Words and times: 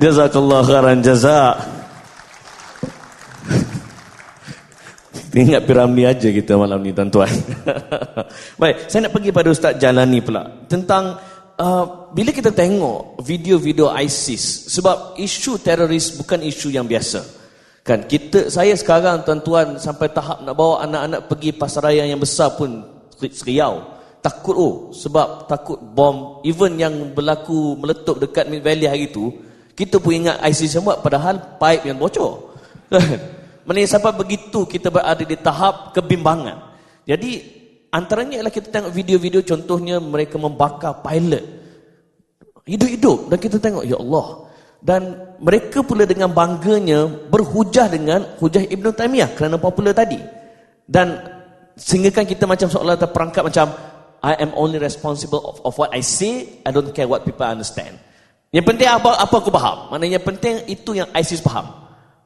Jazakallah 0.00 0.64
khairan 0.64 1.04
jazak. 1.04 1.60
Ingat 5.30 5.62
piramli 5.68 6.08
aja 6.08 6.32
kita 6.32 6.56
malam 6.56 6.80
ni 6.80 6.90
tuan-tuan. 6.96 7.28
Baik, 8.60 8.88
saya 8.88 9.06
nak 9.06 9.12
pergi 9.12 9.30
pada 9.30 9.52
Ustaz 9.52 9.76
Jalani 9.76 10.24
pula. 10.24 10.42
Tentang 10.66 11.20
uh, 11.60 11.84
bila 12.16 12.32
kita 12.32 12.48
tengok 12.48 13.20
video-video 13.20 13.92
ISIS. 14.00 14.72
Sebab 14.72 15.20
isu 15.20 15.60
teroris 15.60 16.16
bukan 16.16 16.40
isu 16.48 16.72
yang 16.72 16.88
biasa. 16.88 17.20
Kan 17.84 18.08
kita 18.08 18.48
saya 18.48 18.72
sekarang 18.80 19.20
tuan-tuan 19.20 19.76
sampai 19.76 20.08
tahap 20.16 20.40
nak 20.40 20.56
bawa 20.56 20.80
anak-anak 20.88 21.28
pergi 21.28 21.52
pasaraya 21.52 22.08
yang 22.08 22.18
besar 22.18 22.56
pun 22.56 22.88
seriau. 23.20 24.00
Takut 24.24 24.56
oh 24.56 24.74
sebab 24.96 25.44
takut 25.44 25.76
bom 25.76 26.40
even 26.44 26.80
yang 26.80 27.12
berlaku 27.12 27.76
meletup 27.76 28.16
dekat 28.16 28.48
Mid 28.48 28.64
Valley 28.64 28.88
hari 28.88 29.08
itu 29.08 29.49
kita 29.74 30.02
pun 30.02 30.12
ingat 30.12 30.42
yang 30.44 30.84
buat 30.84 31.00
padahal 31.00 31.58
pipe 31.58 31.88
yang 31.88 31.98
bocor. 31.98 32.52
Maksudnya 33.66 33.86
sampai 33.86 34.12
begitu 34.16 34.66
kita 34.66 34.90
berada 34.90 35.22
di 35.22 35.36
tahap 35.38 35.94
kebimbangan. 35.94 36.74
Jadi 37.06 37.30
antaranya 37.94 38.42
ialah 38.42 38.52
kita 38.52 38.68
tengok 38.72 38.92
video-video 38.92 39.46
contohnya 39.46 40.02
mereka 40.02 40.36
membakar 40.42 40.98
pilot. 41.04 41.44
Hidup-hidup 42.66 43.30
dan 43.30 43.38
kita 43.38 43.56
tengok 43.62 43.84
ya 43.86 43.96
Allah. 43.98 44.50
Dan 44.80 45.02
mereka 45.44 45.84
pula 45.84 46.08
dengan 46.08 46.32
bangganya 46.32 47.04
berhujah 47.28 47.86
dengan 47.92 48.24
hujah 48.40 48.64
Ibn 48.64 48.86
Taymiyah 48.96 49.36
kerana 49.36 49.60
popular 49.60 49.92
tadi. 49.92 50.16
Dan 50.88 51.20
sehingga 51.76 52.10
kan 52.10 52.24
kita 52.24 52.48
macam 52.48 52.66
seolah 52.66 52.96
terperangkap 52.96 53.44
macam 53.44 53.70
I 54.20 54.36
am 54.40 54.52
only 54.56 54.76
responsible 54.76 55.40
of, 55.40 55.56
of 55.64 55.72
what 55.80 55.96
I 55.96 56.04
say, 56.04 56.60
I 56.64 56.72
don't 56.72 56.92
care 56.92 57.08
what 57.08 57.24
people 57.24 57.44
understand. 57.44 57.96
Yang 58.50 58.66
penting 58.66 58.88
apa 58.90 59.10
apa 59.14 59.34
aku 59.38 59.50
faham. 59.54 59.94
Maknanya 59.94 60.18
penting 60.18 60.66
itu 60.66 60.98
yang 60.98 61.06
ISIS 61.14 61.38
faham. 61.38 61.70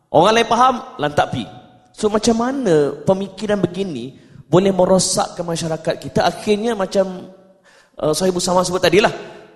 Orang 0.09 0.32
lain 0.32 0.48
faham, 0.48 0.74
lantak 0.96 1.37
pi. 1.37 1.45
So 1.93 2.09
macam 2.09 2.40
mana 2.40 2.96
pemikiran 3.04 3.60
begini 3.60 4.16
boleh 4.49 4.73
merosakkan 4.73 5.45
masyarakat 5.45 5.95
kita? 6.01 6.24
Akhirnya 6.24 6.73
macam 6.73 7.29
uh, 8.01 8.15
Sahibu 8.16 8.40
Sama 8.40 8.65
sebut 8.65 8.80
tadi 8.80 9.04
lah. 9.04 9.12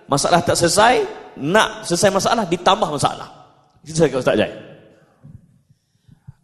Masalah 0.09 0.41
tak 0.41 0.57
selesai, 0.57 1.05
nak 1.41 1.85
selesai 1.85 2.09
masalah, 2.13 2.45
ditambah 2.49 2.89
masalah. 2.89 3.29
Itu 3.85 3.97
saya 3.97 4.09
kata 4.13 4.21
Ustaz 4.25 4.37
Jai. 4.37 4.53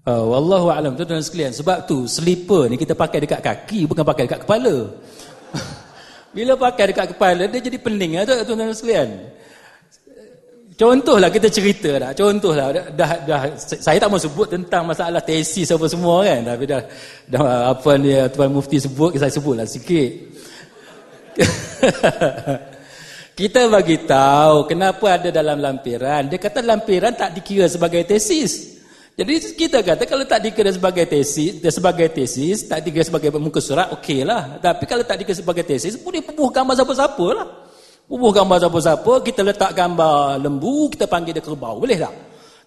Uh, 0.05 0.25
Wallahu 0.29 0.69
a'lam 0.69 0.93
tuan-tuan 0.97 1.25
sekalian. 1.25 1.53
Sebab 1.53 1.89
tu 1.89 2.05
slipper 2.05 2.69
ni 2.69 2.77
kita 2.77 2.93
pakai 2.93 3.25
dekat 3.25 3.41
kaki 3.41 3.89
bukan 3.89 4.05
pakai 4.05 4.25
dekat 4.29 4.45
kepala. 4.45 4.89
Bila 6.37 6.53
pakai 6.61 6.93
dekat 6.93 7.17
kepala 7.17 7.45
dia 7.49 7.61
jadi 7.61 7.77
pening 7.81 8.21
ah 8.21 8.25
tuan-tuan 8.25 8.73
sekalian. 8.77 9.33
Contohlah 10.75 11.31
kita 11.31 11.47
cerita 11.47 11.91
dah. 12.03 12.11
Contohlah 12.11 12.91
dah, 12.91 13.11
dah, 13.23 13.41
saya 13.59 13.95
tak 13.95 14.11
mau 14.11 14.19
sebut 14.19 14.51
tentang 14.51 14.91
masalah 14.91 15.23
tesis 15.23 15.71
apa 15.71 15.87
semua 15.87 16.27
kan. 16.27 16.43
Tapi 16.43 16.65
dah, 16.67 16.83
dah 17.31 17.71
apa 17.71 17.91
ni 17.95 18.11
Tuan 18.35 18.51
Mufti 18.51 18.83
sebut, 18.83 19.15
saya 19.15 19.31
sebutlah 19.31 19.71
sikit. 19.71 20.11
kita 23.39 23.71
bagi 23.71 24.03
tahu 24.03 24.67
kenapa 24.67 25.15
ada 25.15 25.31
dalam 25.31 25.63
lampiran. 25.63 26.27
Dia 26.27 26.43
kata 26.43 26.59
lampiran 26.67 27.15
tak 27.15 27.39
dikira 27.39 27.71
sebagai 27.71 28.03
tesis. 28.03 28.75
Jadi 29.15 29.55
kita 29.55 29.79
kata 29.79 30.11
kalau 30.11 30.27
tak 30.27 30.43
dikira 30.43 30.75
sebagai 30.75 31.07
tesis, 31.07 31.63
dia 31.63 31.71
sebagai 31.71 32.11
tesis, 32.11 32.67
tak 32.67 32.83
dikira 32.83 33.07
sebagai 33.07 33.31
muka 33.39 33.63
surat, 33.63 33.95
okeylah. 33.95 34.59
Tapi 34.59 34.91
kalau 34.91 35.07
tak 35.07 35.23
dikira 35.23 35.39
sebagai 35.39 35.63
tesis, 35.63 35.95
boleh 35.95 36.19
pubuh 36.19 36.51
gambar 36.51 36.75
siapa-siapa 36.75 37.27
lah. 37.31 37.64
Bubuh 38.05 38.37
gambar 38.37 38.61
siapa-siapa, 38.61 39.13
kita 39.25 39.41
letak 39.41 39.73
gambar 39.73 40.37
lembu, 40.37 40.93
kita 40.93 41.09
panggil 41.09 41.33
dia 41.33 41.41
kerbau. 41.41 41.81
Boleh 41.81 41.97
tak? 41.97 42.15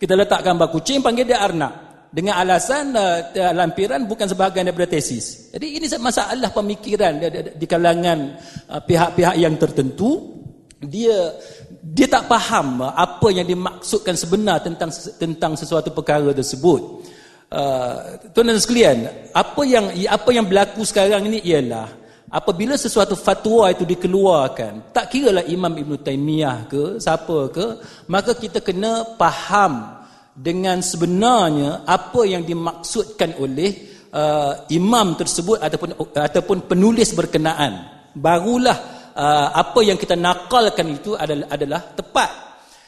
Kita 0.02 0.18
letak 0.18 0.42
gambar 0.42 0.68
kucing, 0.74 1.06
panggil 1.06 1.30
dia 1.30 1.42
arnab. 1.46 1.74
Dengan 2.08 2.40
alasan 2.40 2.96
uh, 2.96 3.54
lampiran 3.54 4.08
bukan 4.08 4.32
sebahagian 4.32 4.66
daripada 4.66 4.96
tesis. 4.96 5.52
Jadi 5.52 5.78
ini 5.78 5.86
masalah 6.00 6.50
pemikiran 6.56 7.20
di, 7.54 7.66
kalangan 7.68 8.40
uh, 8.72 8.82
pihak-pihak 8.82 9.36
yang 9.38 9.60
tertentu. 9.60 10.40
Dia 10.78 11.36
dia 11.84 12.08
tak 12.08 12.32
faham 12.32 12.80
uh, 12.80 12.96
apa 12.96 13.28
yang 13.30 13.46
dimaksudkan 13.46 14.16
sebenar 14.16 14.64
tentang 14.64 14.90
tentang 15.20 15.54
sesuatu 15.60 15.92
perkara 15.92 16.32
tersebut. 16.32 17.06
Uh, 17.52 18.18
tuan 18.32 18.50
dan 18.50 18.58
sekalian, 18.58 18.98
apa 19.36 19.62
yang 19.68 19.92
apa 20.08 20.30
yang 20.32 20.48
berlaku 20.48 20.88
sekarang 20.88 21.28
ini 21.28 21.44
ialah 21.44 22.07
apabila 22.28 22.76
sesuatu 22.76 23.16
fatwa 23.16 23.72
itu 23.72 23.88
dikeluarkan 23.88 24.92
tak 24.92 25.12
kiralah 25.12 25.48
Imam 25.48 25.72
Ibn 25.72 25.94
Taymiyah 26.00 26.68
ke 26.68 26.84
siapa 27.00 27.52
ke 27.52 27.66
maka 28.12 28.36
kita 28.36 28.60
kena 28.60 29.16
faham 29.16 29.98
dengan 30.38 30.86
sebenarnya 30.86 31.82
apa 31.90 32.22
yang 32.30 32.46
dimaksudkan 32.46 33.42
oleh 33.42 33.98
uh, 34.14 34.70
imam 34.70 35.18
tersebut 35.18 35.58
ataupun 35.58 35.98
ataupun 36.14 36.58
penulis 36.70 37.10
berkenaan. 37.18 37.90
Barulah 38.14 38.78
uh, 39.18 39.50
apa 39.50 39.80
yang 39.82 39.98
kita 39.98 40.14
nakalkan 40.14 40.94
itu 40.94 41.18
adalah 41.18 41.48
adalah 41.50 41.82
tepat. 41.98 42.30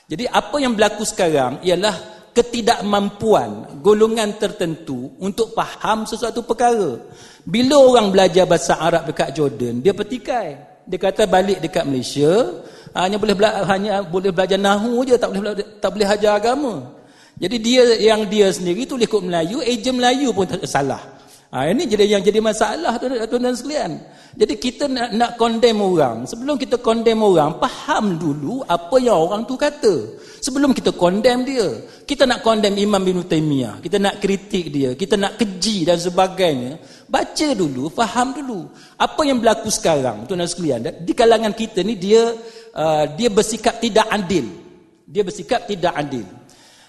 Jadi 0.10 0.26
apa 0.30 0.58
yang 0.62 0.78
berlaku 0.78 1.06
sekarang 1.06 1.62
ialah 1.66 2.19
ketidakmampuan 2.40 3.84
golongan 3.84 4.32
tertentu 4.40 5.12
untuk 5.20 5.52
faham 5.52 6.08
sesuatu 6.08 6.40
perkara. 6.48 6.96
Bila 7.44 7.76
orang 7.76 8.16
belajar 8.16 8.48
bahasa 8.48 8.80
Arab 8.80 9.12
dekat 9.12 9.36
Jordan, 9.36 9.84
dia 9.84 9.92
petikai. 9.92 10.56
Dia 10.88 10.98
kata 10.98 11.28
balik 11.28 11.60
dekat 11.60 11.84
Malaysia, 11.84 12.64
hanya 12.96 13.20
boleh 13.20 13.36
bela 13.36 13.68
hanya 13.68 14.02
boleh 14.02 14.32
belajar 14.32 14.56
nahu 14.56 15.04
je, 15.04 15.20
tak 15.20 15.30
boleh 15.36 15.52
tak 15.84 15.92
boleh 15.92 16.08
ajar 16.08 16.32
agama. 16.40 16.96
Jadi 17.40 17.58
dia 17.60 17.84
yang 18.00 18.24
dia 18.28 18.52
sendiri 18.52 18.88
tulis 18.88 19.08
kod 19.08 19.28
Melayu, 19.28 19.60
ejen 19.64 20.00
Melayu 20.00 20.32
pun 20.32 20.48
salah. 20.64 21.04
Ha, 21.50 21.66
ini 21.66 21.90
jadi 21.90 22.06
yang 22.06 22.22
jadi 22.22 22.38
masalah 22.46 23.02
tuan 23.02 23.42
dan 23.42 23.58
sekalian. 23.58 23.98
Jadi 24.38 24.54
kita 24.62 24.86
nak, 24.86 25.10
nak 25.18 25.32
condemn 25.34 25.82
orang. 25.82 26.30
Sebelum 26.30 26.62
kita 26.62 26.78
condemn 26.78 27.26
orang, 27.26 27.58
faham 27.58 28.22
dulu 28.22 28.62
apa 28.70 29.02
yang 29.02 29.18
orang 29.18 29.50
tu 29.50 29.58
kata. 29.58 30.14
Sebelum 30.46 30.78
kita 30.78 30.94
condemn 30.94 31.42
dia. 31.50 31.66
Kita 32.06 32.30
nak 32.30 32.46
condemn 32.46 32.78
Imam 32.78 33.02
bin 33.02 33.26
Taymiyah. 33.26 33.82
Kita 33.82 33.98
nak 33.98 34.22
kritik 34.22 34.70
dia. 34.70 34.94
Kita 34.94 35.18
nak 35.18 35.42
keji 35.42 35.90
dan 35.90 35.98
sebagainya. 35.98 36.78
Baca 37.10 37.48
dulu, 37.58 37.90
faham 37.90 38.38
dulu. 38.38 38.70
Apa 38.94 39.26
yang 39.26 39.42
berlaku 39.42 39.74
sekarang, 39.74 40.30
tuan 40.30 40.46
dan 40.46 40.50
sekalian. 40.54 40.86
Di 41.02 41.18
kalangan 41.18 41.58
kita 41.58 41.82
ni, 41.82 41.98
dia 41.98 42.30
uh, 42.78 43.10
dia 43.18 43.34
bersikap 43.34 43.82
tidak 43.82 44.06
adil. 44.06 44.46
Dia 45.10 45.26
bersikap 45.26 45.66
tidak 45.66 45.98
adil. 45.98 46.30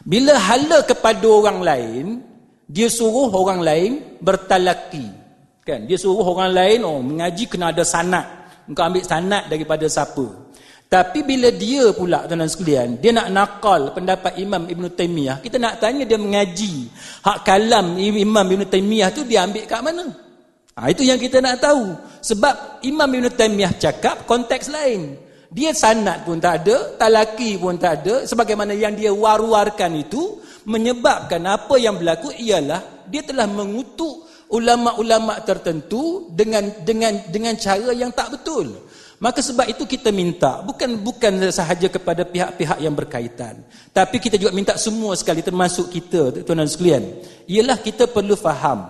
Bila 0.05 0.37
hala 0.37 0.85
kepada 0.85 1.25
orang 1.25 1.65
lain, 1.65 2.05
dia 2.71 2.87
suruh 2.87 3.35
orang 3.35 3.61
lain 3.67 3.91
bertalaki. 4.23 5.11
Kan? 5.67 5.91
Dia 5.91 5.99
suruh 5.99 6.23
orang 6.23 6.55
lain 6.55 6.79
oh 6.87 7.03
mengaji 7.03 7.51
kena 7.51 7.75
ada 7.75 7.83
sanad 7.83 8.41
engkau 8.71 8.87
ambil 8.87 9.03
sanad 9.03 9.51
daripada 9.51 9.91
siapa? 9.91 10.51
Tapi 10.91 11.23
bila 11.23 11.55
dia 11.55 11.91
pula 11.95 12.27
tuan-tuan 12.27 12.51
sekalian 12.51 12.89
dia 12.99 13.15
nak 13.15 13.31
nakal 13.31 13.95
pendapat 13.95 14.39
Imam 14.39 14.67
Ibn 14.67 14.85
Taymiyah. 14.91 15.39
Kita 15.43 15.59
nak 15.59 15.83
tanya 15.83 16.03
dia 16.07 16.19
mengaji. 16.19 16.91
Hak 17.23 17.47
kalam 17.47 17.99
Imam 17.99 18.47
Ibn 18.47 18.63
Taymiyah 18.67 19.11
tu 19.15 19.23
dia 19.27 19.47
ambil 19.47 19.67
kat 19.67 19.83
mana? 19.83 20.07
Ha, 20.75 20.91
itu 20.91 21.07
yang 21.07 21.19
kita 21.19 21.39
nak 21.43 21.63
tahu. 21.63 21.95
Sebab 22.23 22.83
Imam 22.87 23.07
Ibn 23.07 23.27
Taymiyah 23.31 23.79
cakap 23.79 24.27
konteks 24.27 24.71
lain. 24.71 25.15
Dia 25.51 25.75
sanad 25.75 26.27
pun 26.27 26.39
tak 26.39 26.63
ada 26.67 26.95
talaki 26.99 27.59
pun 27.59 27.79
tak 27.79 28.03
ada. 28.03 28.27
Sebagaimana 28.27 28.75
yang 28.75 28.95
dia 28.95 29.15
war-warkan 29.15 29.95
itu 29.95 30.43
menyebabkan 30.65 31.41
apa 31.47 31.75
yang 31.81 31.97
berlaku 31.97 32.33
ialah 32.37 33.07
dia 33.09 33.25
telah 33.25 33.49
mengutuk 33.49 34.29
ulama-ulama 34.51 35.39
tertentu 35.47 36.29
dengan 36.35 36.67
dengan 36.83 37.17
dengan 37.31 37.55
cara 37.57 37.95
yang 37.95 38.11
tak 38.11 38.35
betul. 38.39 38.91
Maka 39.21 39.45
sebab 39.45 39.69
itu 39.69 39.85
kita 39.85 40.09
minta 40.09 40.65
bukan 40.65 40.97
bukan 40.97 41.53
sahaja 41.53 41.93
kepada 41.93 42.25
pihak-pihak 42.25 42.81
yang 42.81 42.97
berkaitan, 42.97 43.61
tapi 43.93 44.17
kita 44.17 44.41
juga 44.41 44.49
minta 44.57 44.81
semua 44.81 45.13
sekali 45.13 45.45
termasuk 45.45 45.93
kita 45.93 46.41
tuan-tuan 46.41 46.65
sekalian. 46.65 47.05
Ialah 47.45 47.77
kita 47.85 48.09
perlu 48.09 48.33
faham 48.33 48.89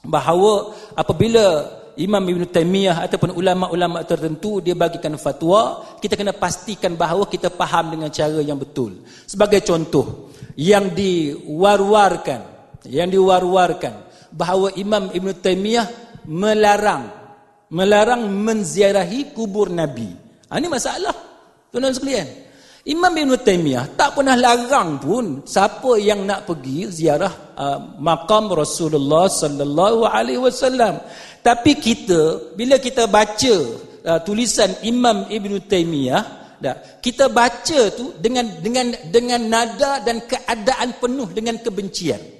bahawa 0.00 0.72
apabila 0.96 1.76
Imam 1.96 2.20
Ibn 2.20 2.44
Taymiyah 2.48 3.08
ataupun 3.08 3.32
ulama-ulama 3.32 4.04
tertentu 4.04 4.60
dia 4.60 4.76
bagikan 4.76 5.16
fatwa, 5.16 5.80
kita 6.00 6.12
kena 6.12 6.36
pastikan 6.36 6.92
bahawa 6.92 7.24
kita 7.24 7.48
faham 7.48 7.96
dengan 7.96 8.12
cara 8.12 8.44
yang 8.44 8.60
betul. 8.60 9.00
Sebagai 9.24 9.64
contoh, 9.64 10.25
yang 10.56 10.90
diwar-warkan 10.90 12.56
yang 12.88 13.12
diwar-warkan 13.12 13.92
bahawa 14.32 14.72
Imam 14.74 15.12
Ibn 15.12 15.28
Taymiyah 15.36 15.86
melarang 16.26 17.26
melarang 17.70 18.30
menziarahi 18.30 19.34
kubur 19.34 19.70
Nabi. 19.70 20.06
Ha, 20.46 20.58
ini 20.58 20.70
masalah. 20.70 21.14
Tuan-tuan 21.70 21.94
sekalian. 21.94 22.28
Imam 22.86 23.10
Ibn 23.10 23.34
Taymiyah 23.42 23.98
tak 23.98 24.14
pernah 24.14 24.38
larang 24.38 25.02
pun 25.02 25.42
siapa 25.42 25.98
yang 25.98 26.22
nak 26.22 26.46
pergi 26.46 26.86
ziarah 26.86 27.58
uh, 27.58 27.98
makam 27.98 28.46
Rasulullah 28.46 29.26
sallallahu 29.26 30.06
alaihi 30.06 30.38
wasallam. 30.38 31.02
Tapi 31.42 31.74
kita 31.82 32.54
bila 32.54 32.78
kita 32.78 33.10
baca 33.10 33.54
uh, 34.06 34.20
tulisan 34.22 34.70
Imam 34.86 35.26
Ibn 35.26 35.52
Taymiyah 35.66 36.45
dah. 36.60 37.00
Kita 37.02 37.28
baca 37.28 37.80
tu 37.92 38.14
dengan 38.18 38.60
dengan 38.62 38.92
dengan 39.08 39.40
nada 39.46 40.02
dan 40.02 40.24
keadaan 40.24 40.96
penuh 41.00 41.28
dengan 41.32 41.60
kebencian. 41.60 42.36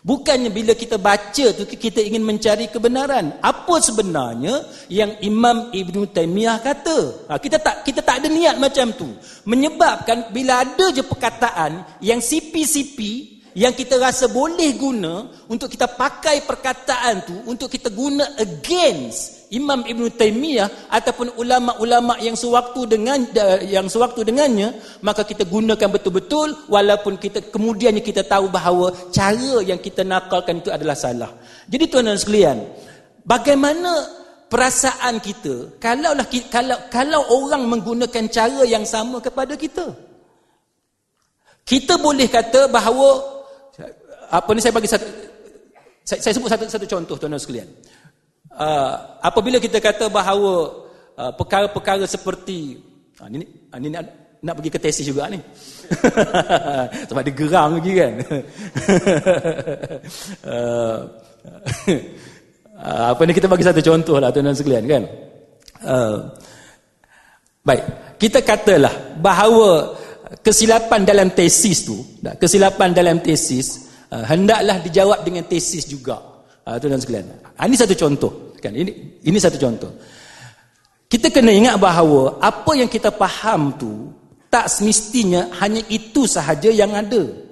Bukannya 0.00 0.48
bila 0.48 0.72
kita 0.72 0.96
baca 0.96 1.46
tu 1.52 1.68
kita 1.68 2.00
ingin 2.00 2.24
mencari 2.24 2.72
kebenaran. 2.72 3.36
Apa 3.44 3.84
sebenarnya 3.84 4.64
yang 4.88 5.20
Imam 5.20 5.68
Ibn 5.76 6.08
Taymiyah 6.08 6.56
kata? 6.64 7.28
Ha, 7.28 7.36
kita 7.36 7.60
tak 7.60 7.84
kita 7.84 8.00
tak 8.00 8.24
ada 8.24 8.28
niat 8.32 8.56
macam 8.56 8.96
tu. 8.96 9.12
Menyebabkan 9.44 10.32
bila 10.32 10.64
ada 10.64 10.88
je 10.88 11.04
perkataan 11.04 12.00
yang 12.00 12.24
sipi-sipi 12.24 13.39
yang 13.58 13.74
kita 13.74 13.98
rasa 13.98 14.30
boleh 14.30 14.78
guna 14.78 15.26
untuk 15.50 15.66
kita 15.66 15.90
pakai 15.90 16.46
perkataan 16.46 17.26
tu 17.26 17.36
untuk 17.50 17.66
kita 17.66 17.90
guna 17.90 18.22
against 18.38 19.50
Imam 19.50 19.82
Ibn 19.82 20.06
Taymiyah 20.14 20.86
ataupun 20.86 21.34
ulama-ulama 21.34 22.14
yang 22.22 22.38
sewaktu 22.38 22.86
dengan 22.86 23.18
yang 23.66 23.90
sewaktu 23.90 24.22
dengannya 24.22 24.78
maka 25.02 25.26
kita 25.26 25.42
gunakan 25.42 25.90
betul-betul 25.90 26.70
walaupun 26.70 27.18
kita 27.18 27.50
kemudiannya 27.50 27.98
kita 27.98 28.22
tahu 28.22 28.46
bahawa 28.46 28.94
cara 29.10 29.58
yang 29.66 29.82
kita 29.82 30.06
nakalkan 30.06 30.62
itu 30.62 30.70
adalah 30.70 30.94
salah. 30.94 31.34
Jadi 31.66 31.90
tuan-tuan 31.90 32.18
sekalian, 32.22 32.58
bagaimana 33.26 33.90
perasaan 34.46 35.18
kita 35.18 35.82
kalaulah 35.82 36.26
kalau 36.46 36.78
kalau 36.86 37.20
orang 37.42 37.66
menggunakan 37.66 38.30
cara 38.30 38.62
yang 38.62 38.86
sama 38.86 39.18
kepada 39.18 39.58
kita? 39.58 39.90
Kita 41.66 41.98
boleh 41.98 42.26
kata 42.26 42.70
bahawa 42.70 43.39
apa 44.30 44.48
ni 44.54 44.62
saya 44.62 44.70
bagi 44.70 44.86
satu 44.86 45.06
saya, 46.06 46.18
saya 46.22 46.32
sebut 46.38 46.48
satu 46.50 46.64
satu 46.70 46.86
contoh 46.86 47.16
tuan-tuan 47.18 47.42
sekalian. 47.42 47.68
Uh, 48.50 48.94
apabila 49.22 49.58
kita 49.58 49.78
kata 49.82 50.06
bahawa 50.10 50.86
uh, 51.18 51.32
perkara-perkara 51.34 52.06
seperti 52.06 52.82
uh, 53.18 53.28
ni, 53.30 53.42
uh, 53.42 53.78
ni 53.78 53.88
nak, 53.90 54.04
nak 54.42 54.54
pergi 54.58 54.70
ke 54.70 54.78
tesis 54.78 55.06
juga 55.06 55.30
ni. 55.30 55.38
Sebab 57.08 57.22
dia 57.26 57.34
geram 57.34 57.78
lagi 57.78 57.92
kan. 57.94 58.12
uh, 60.50 60.98
uh, 62.78 63.06
apa 63.14 63.20
ni 63.26 63.32
kita 63.34 63.46
bagi 63.50 63.66
satu 63.66 63.82
contoh 63.82 64.16
lah 64.18 64.30
tuan-tuan 64.30 64.56
sekalian 64.58 64.84
kan. 64.86 65.02
Uh, 65.80 66.16
baik, 67.66 67.82
kita 68.18 68.42
katalah 68.42 69.18
bahawa 69.18 69.94
kesilapan 70.42 71.02
dalam 71.02 71.34
tesis 71.34 71.86
tu, 71.86 71.98
kesilapan 72.38 72.94
dalam 72.94 73.18
tesis 73.22 73.89
uh, 74.10 74.24
hendaklah 74.26 74.82
dijawab 74.82 75.22
dengan 75.22 75.46
tesis 75.46 75.86
juga. 75.86 76.20
Uh, 76.66 76.76
tuan-tuan 76.76 77.00
sekalian. 77.00 77.26
Uh, 77.56 77.66
ini 77.66 77.76
satu 77.78 77.94
contoh, 77.96 78.32
kan? 78.58 78.74
Ini 78.74 78.90
ini 79.24 79.38
satu 79.38 79.56
contoh. 79.56 79.90
Kita 81.10 81.26
kena 81.34 81.50
ingat 81.50 81.74
bahawa 81.82 82.38
apa 82.38 82.70
yang 82.78 82.86
kita 82.86 83.10
faham 83.10 83.74
tu 83.74 84.14
tak 84.46 84.70
semestinya 84.70 85.50
hanya 85.58 85.82
itu 85.90 86.26
sahaja 86.26 86.70
yang 86.70 86.94
ada. 86.94 87.50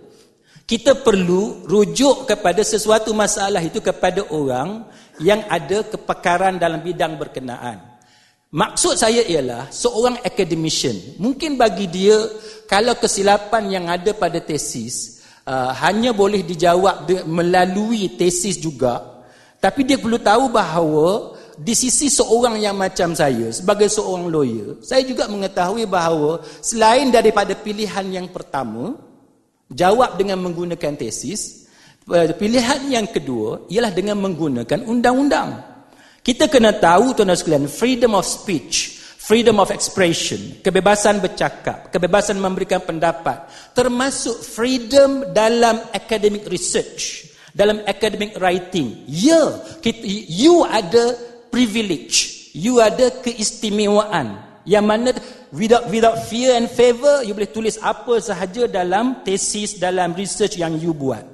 Kita 0.69 1.00
perlu 1.00 1.64
rujuk 1.64 2.28
kepada 2.28 2.60
sesuatu 2.60 3.10
masalah 3.16 3.64
itu 3.64 3.81
kepada 3.81 4.20
orang 4.31 4.84
yang 5.19 5.43
ada 5.49 5.82
kepakaran 5.82 6.60
dalam 6.60 6.84
bidang 6.84 7.16
berkenaan. 7.19 7.99
Maksud 8.49 8.96
saya 8.96 9.25
ialah 9.25 9.69
seorang 9.72 10.20
academician. 10.25 11.19
Mungkin 11.20 11.56
bagi 11.56 11.88
dia 11.88 12.16
kalau 12.69 12.94
kesilapan 12.96 13.64
yang 13.69 13.84
ada 13.88 14.12
pada 14.12 14.40
tesis 14.40 15.18
uh, 15.48 15.72
hanya 15.80 16.12
boleh 16.12 16.44
dijawab 16.44 17.08
melalui 17.24 18.12
tesis 18.20 18.60
juga. 18.60 19.24
Tapi 19.58 19.82
dia 19.88 19.96
perlu 19.98 20.20
tahu 20.20 20.52
bahawa 20.52 21.34
di 21.58 21.74
sisi 21.74 22.06
seorang 22.06 22.62
yang 22.62 22.78
macam 22.78 23.10
saya 23.18 23.50
sebagai 23.50 23.90
seorang 23.90 24.30
lawyer 24.30 24.78
saya 24.78 25.02
juga 25.02 25.26
mengetahui 25.26 25.90
bahawa 25.90 26.38
selain 26.62 27.10
daripada 27.10 27.50
pilihan 27.58 28.06
yang 28.06 28.30
pertama 28.30 28.94
jawab 29.66 30.14
dengan 30.14 30.38
menggunakan 30.38 30.94
tesis 30.94 31.66
uh, 32.06 32.30
pilihan 32.38 32.86
yang 32.86 33.10
kedua 33.10 33.66
ialah 33.66 33.90
dengan 33.90 34.22
menggunakan 34.22 34.86
undang-undang. 34.86 35.66
Kita 36.22 36.46
kena 36.46 36.76
tahu 36.76 37.16
tuan-tuan 37.16 37.34
sekalian 37.34 37.66
freedom 37.66 38.12
of 38.14 38.22
speech 38.22 38.97
freedom 39.28 39.60
of 39.60 39.69
expression, 39.69 40.56
kebebasan 40.64 41.20
bercakap, 41.20 41.92
kebebasan 41.92 42.40
memberikan 42.40 42.80
pendapat, 42.80 43.44
termasuk 43.76 44.40
freedom 44.40 45.36
dalam 45.36 45.84
academic 45.92 46.48
research, 46.48 47.28
dalam 47.52 47.84
academic 47.84 48.40
writing. 48.40 49.04
Ya, 49.04 49.60
you 50.32 50.64
ada 50.64 51.12
privilege, 51.52 52.48
you 52.56 52.80
ada 52.80 53.12
keistimewaan 53.20 54.48
yang 54.64 54.88
mana 54.88 55.12
without 55.52 55.88
without 55.92 56.16
fear 56.28 56.52
and 56.52 56.69
favor 56.69 57.24
you 57.24 57.32
boleh 57.32 57.48
tulis 57.48 57.81
apa 57.81 58.20
sahaja 58.20 58.69
dalam 58.69 59.24
tesis 59.24 59.81
dalam 59.81 60.12
research 60.16 60.56
yang 60.56 60.76
you 60.81 60.96
buat. 60.96 61.24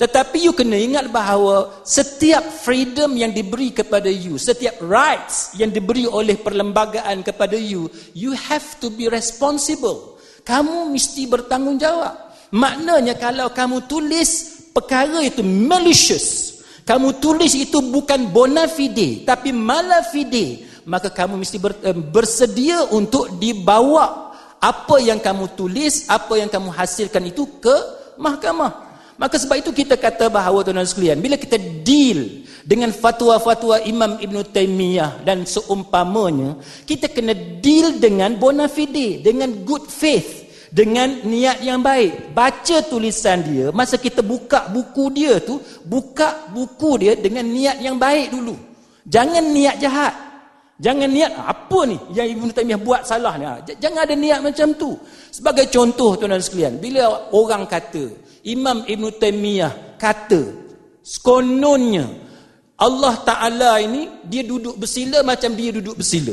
Tetapi 0.00 0.48
you 0.48 0.56
kena 0.56 0.80
ingat 0.80 1.12
bahawa 1.12 1.84
setiap 1.84 2.40
freedom 2.40 3.20
yang 3.20 3.36
diberi 3.36 3.68
kepada 3.68 4.08
you, 4.08 4.40
setiap 4.40 4.80
rights 4.80 5.52
yang 5.60 5.68
diberi 5.68 6.08
oleh 6.08 6.40
perlembagaan 6.40 7.20
kepada 7.20 7.52
you, 7.52 7.92
you 8.16 8.32
have 8.32 8.64
to 8.80 8.88
be 8.88 9.12
responsible. 9.12 10.16
Kamu 10.40 10.88
mesti 10.88 11.28
bertanggungjawab. 11.28 12.32
Maknanya 12.56 13.20
kalau 13.20 13.52
kamu 13.52 13.84
tulis 13.84 14.64
perkara 14.72 15.20
itu 15.20 15.44
malicious, 15.44 16.58
kamu 16.88 17.20
tulis 17.20 17.52
itu 17.52 17.84
bukan 17.84 18.32
bona 18.32 18.72
fide, 18.72 19.28
tapi 19.28 19.52
mala 19.52 20.00
fide, 20.00 20.64
maka 20.88 21.12
kamu 21.12 21.44
mesti 21.44 21.60
eh, 21.60 21.92
bersedia 21.92 22.88
untuk 22.88 23.36
dibawa 23.36 24.32
apa 24.64 24.96
yang 24.96 25.20
kamu 25.20 25.52
tulis, 25.52 26.08
apa 26.08 26.40
yang 26.40 26.48
kamu 26.48 26.72
hasilkan 26.72 27.28
itu 27.28 27.44
ke 27.60 27.76
mahkamah. 28.16 28.89
Maka 29.20 29.36
sebab 29.36 29.60
itu 29.60 29.68
kita 29.68 30.00
kata 30.00 30.32
bahawa 30.32 30.64
tuan-tuan 30.64 30.88
sekalian, 30.88 31.20
bila 31.20 31.36
kita 31.36 31.60
deal 31.84 32.40
dengan 32.64 32.88
fatwa-fatwa 32.88 33.84
Imam 33.84 34.16
Ibn 34.16 34.36
Taymiyah 34.48 35.20
dan 35.28 35.44
seumpamanya, 35.44 36.56
kita 36.88 37.12
kena 37.12 37.36
deal 37.60 38.00
dengan 38.00 38.32
bona 38.40 38.64
fide, 38.64 39.20
dengan 39.20 39.60
good 39.68 39.84
faith, 39.92 40.48
dengan 40.72 41.20
niat 41.20 41.60
yang 41.60 41.84
baik. 41.84 42.32
Baca 42.32 42.80
tulisan 42.80 43.44
dia, 43.44 43.68
masa 43.76 44.00
kita 44.00 44.24
buka 44.24 44.72
buku 44.72 45.12
dia 45.12 45.36
tu, 45.36 45.60
buka 45.84 46.48
buku 46.48 47.04
dia 47.04 47.12
dengan 47.12 47.44
niat 47.44 47.76
yang 47.76 48.00
baik 48.00 48.32
dulu. 48.32 48.56
Jangan 49.04 49.44
niat 49.52 49.76
jahat. 49.84 50.29
Jangan 50.80 51.12
niat 51.12 51.36
apa 51.36 51.80
ni 51.84 52.00
yang 52.16 52.24
Ibn 52.40 52.56
Taymiyah 52.56 52.80
buat 52.80 53.04
salah 53.04 53.36
ni. 53.36 53.44
Ha, 53.44 53.60
jangan 53.76 54.00
ada 54.08 54.16
niat 54.16 54.40
macam 54.40 54.72
tu. 54.80 54.96
Sebagai 55.28 55.68
contoh 55.68 56.16
tuan-tuan 56.16 56.40
sekalian, 56.40 56.80
bila 56.80 57.28
orang 57.36 57.68
kata, 57.68 58.08
Imam 58.48 58.88
Ibn 58.88 59.04
Taymiyah 59.20 60.00
kata 60.00 60.40
sekononnya 61.04 62.08
Allah 62.80 63.12
Ta'ala 63.20 63.76
ini 63.84 64.24
dia 64.24 64.40
duduk 64.40 64.80
bersila 64.80 65.20
macam 65.20 65.52
dia 65.52 65.68
duduk 65.68 66.00
bersila. 66.00 66.32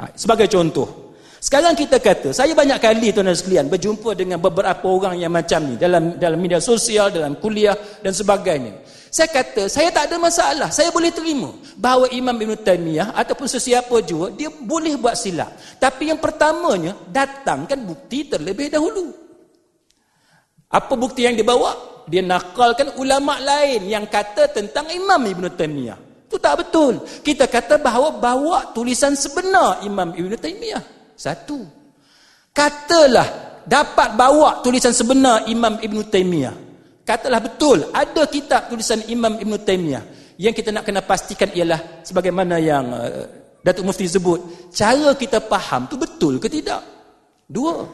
Ha, 0.00 0.08
sebagai 0.16 0.48
contoh. 0.48 1.12
Sekarang 1.36 1.76
kita 1.76 2.00
kata, 2.00 2.32
saya 2.32 2.56
banyak 2.56 2.80
kali 2.80 3.12
tuan-tuan 3.12 3.36
sekalian 3.36 3.68
berjumpa 3.68 4.16
dengan 4.16 4.40
beberapa 4.40 4.88
orang 4.88 5.20
yang 5.20 5.28
macam 5.28 5.60
ni 5.68 5.76
dalam 5.76 6.16
dalam 6.16 6.40
media 6.40 6.64
sosial, 6.64 7.12
dalam 7.12 7.36
kuliah 7.36 7.76
dan 8.00 8.16
sebagainya. 8.16 8.72
Saya 9.16 9.32
kata, 9.32 9.64
saya 9.72 9.88
tak 9.88 10.12
ada 10.12 10.20
masalah. 10.20 10.68
Saya 10.68 10.92
boleh 10.92 11.08
terima 11.08 11.48
bahawa 11.80 12.04
Imam 12.12 12.36
Ibn 12.36 12.52
Taymiyah 12.52 13.16
ataupun 13.16 13.48
sesiapa 13.48 14.04
juga, 14.04 14.28
dia 14.28 14.52
boleh 14.52 14.92
buat 15.00 15.16
silap. 15.16 15.56
Tapi 15.80 16.12
yang 16.12 16.20
pertamanya, 16.20 16.92
datangkan 17.08 17.80
bukti 17.80 18.28
terlebih 18.28 18.68
dahulu. 18.68 19.16
Apa 20.68 20.92
bukti 21.00 21.24
yang 21.24 21.32
dibawa? 21.32 22.04
Dia 22.04 22.20
nakalkan 22.20 22.92
ulama 23.00 23.40
lain 23.40 23.88
yang 23.88 24.04
kata 24.04 24.52
tentang 24.52 24.84
Imam 24.92 25.24
Ibn 25.24 25.48
Taymiyah. 25.48 26.28
Itu 26.28 26.36
tak 26.36 26.68
betul. 26.68 27.00
Kita 27.24 27.48
kata 27.48 27.80
bahawa 27.80 28.20
bawa 28.20 28.76
tulisan 28.76 29.16
sebenar 29.16 29.80
Imam 29.80 30.12
Ibn 30.12 30.32
Taymiyah. 30.36 30.84
Satu. 31.16 31.64
Katalah 32.52 33.64
dapat 33.64 34.12
bawa 34.12 34.60
tulisan 34.60 34.92
sebenar 34.92 35.48
Imam 35.48 35.80
Ibn 35.80 36.04
Taymiyah. 36.04 36.65
Katalah 37.06 37.38
betul 37.38 37.86
ada 37.94 38.26
kitab 38.26 38.66
tulisan 38.66 38.98
Imam 39.06 39.38
Ibn 39.38 39.54
Taymiyah. 39.62 40.04
Yang 40.36 40.54
kita 40.60 40.74
nak 40.74 40.84
kena 40.84 41.00
pastikan 41.06 41.48
ialah 41.54 42.02
sebagaimana 42.02 42.58
yang 42.58 42.84
uh, 42.90 43.24
Datuk 43.62 43.86
Mufti 43.86 44.10
sebut. 44.10 44.68
Cara 44.74 45.14
kita 45.14 45.38
faham 45.46 45.86
tu 45.86 45.96
betul 45.96 46.42
ke 46.42 46.50
tidak? 46.50 46.82
Dua. 47.46 47.86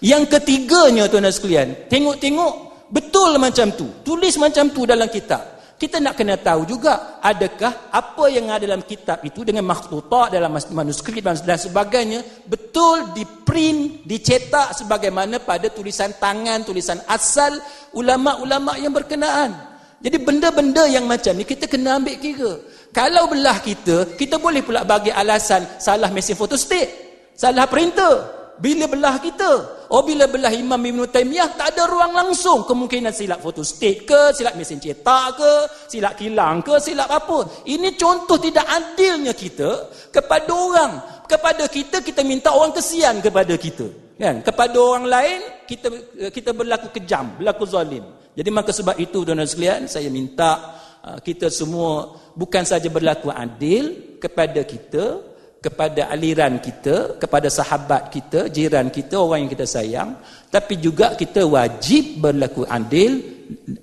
Yang 0.00 0.38
ketiganya 0.38 1.10
tuan-tuan 1.10 1.34
sekalian, 1.34 1.68
tengok-tengok 1.90 2.52
betul 2.88 3.36
macam 3.36 3.68
tu. 3.74 3.90
Tulis 4.06 4.38
macam 4.40 4.70
tu 4.70 4.86
dalam 4.88 5.10
kitab. 5.12 5.59
Kita 5.80 5.96
nak 5.96 6.12
kena 6.12 6.36
tahu 6.36 6.68
juga 6.68 7.16
adakah 7.24 7.88
apa 7.88 8.24
yang 8.28 8.52
ada 8.52 8.68
dalam 8.68 8.84
kitab 8.84 9.24
itu 9.24 9.48
dengan 9.48 9.64
makhtutah 9.64 10.28
dalam 10.28 10.52
manuskrip 10.52 11.24
dan 11.24 11.56
sebagainya 11.56 12.20
betul 12.44 13.16
di 13.16 13.24
print, 13.24 14.04
dicetak 14.04 14.76
sebagaimana 14.76 15.40
pada 15.40 15.72
tulisan 15.72 16.12
tangan, 16.20 16.68
tulisan 16.68 17.00
asal 17.08 17.56
ulama-ulama 17.96 18.76
yang 18.76 18.92
berkenaan. 18.92 19.56
Jadi 20.04 20.20
benda-benda 20.20 20.84
yang 20.84 21.08
macam 21.08 21.32
ni 21.32 21.48
kita 21.48 21.64
kena 21.64 21.96
ambil 21.96 22.20
kira. 22.20 22.60
Kalau 22.92 23.32
belah 23.32 23.56
kita, 23.64 24.20
kita 24.20 24.36
boleh 24.36 24.60
pula 24.60 24.84
bagi 24.84 25.08
alasan 25.08 25.80
salah 25.80 26.12
mesin 26.12 26.36
fotostat, 26.36 26.92
salah 27.32 27.64
printer, 27.64 28.28
bila 28.60 28.84
belah 28.84 29.16
kita. 29.16 29.79
Oh 29.90 30.06
bila 30.06 30.30
belah 30.30 30.54
Imam 30.54 30.78
Ibn 30.78 31.10
Taymiyah 31.10 31.58
tak 31.58 31.74
ada 31.74 31.90
ruang 31.90 32.14
langsung. 32.14 32.62
Kemungkinan 32.62 33.10
silap 33.10 33.42
foto 33.42 33.66
ke, 33.82 34.20
silap 34.30 34.54
mesin 34.54 34.78
cetak 34.78 35.34
ke, 35.34 35.52
silap 35.90 36.14
kilang 36.14 36.62
ke, 36.62 36.78
silap 36.78 37.10
apa. 37.10 37.66
Ini 37.66 37.98
contoh 37.98 38.38
tidak 38.38 38.70
adilnya 38.70 39.34
kita 39.34 39.90
kepada 40.14 40.50
orang. 40.54 40.92
Kepada 41.26 41.66
kita, 41.66 42.06
kita 42.06 42.22
minta 42.22 42.54
orang 42.54 42.70
kesian 42.70 43.18
kepada 43.18 43.58
kita. 43.58 43.90
Kan? 44.14 44.46
Kepada 44.46 44.78
orang 44.78 45.10
lain, 45.10 45.38
kita 45.66 45.90
kita 46.30 46.54
berlaku 46.54 46.94
kejam, 46.94 47.42
berlaku 47.42 47.66
zalim. 47.66 48.06
Jadi 48.38 48.50
maka 48.54 48.70
sebab 48.70 48.94
itu, 48.94 49.26
tuan-tuan 49.26 49.46
sekalian, 49.46 49.90
saya 49.90 50.06
minta 50.06 50.78
uh, 51.02 51.18
kita 51.18 51.50
semua 51.50 52.14
bukan 52.38 52.62
saja 52.62 52.86
berlaku 52.86 53.34
adil 53.34 54.18
kepada 54.22 54.62
kita, 54.62 55.18
kepada 55.60 56.08
aliran 56.08 56.56
kita, 56.56 57.20
kepada 57.20 57.52
sahabat 57.52 58.08
kita, 58.08 58.48
jiran 58.48 58.88
kita, 58.88 59.20
orang 59.20 59.44
yang 59.44 59.52
kita 59.52 59.68
sayang, 59.68 60.16
tapi 60.48 60.80
juga 60.80 61.12
kita 61.14 61.44
wajib 61.44 62.16
berlaku 62.24 62.64
adil 62.64 63.20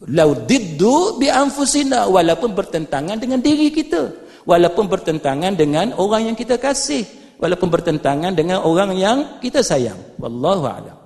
laudiddu 0.10 1.22
bi 1.22 1.30
anfusina 1.30 2.10
walaupun 2.10 2.58
bertentangan 2.58 3.22
dengan 3.22 3.38
diri 3.46 3.70
kita, 3.70 4.10
walaupun 4.50 4.90
bertentangan 4.90 5.54
dengan 5.54 5.94
orang 6.02 6.34
yang 6.34 6.36
kita 6.36 6.58
kasih, 6.58 7.06
walaupun 7.38 7.70
bertentangan 7.70 8.34
dengan 8.34 8.66
orang 8.66 8.98
yang 8.98 9.18
kita 9.38 9.62
sayang. 9.62 10.18
Wallahu 10.18 10.66
a'lam. 10.66 10.97